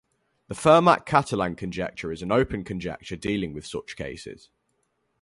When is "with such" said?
3.53-3.95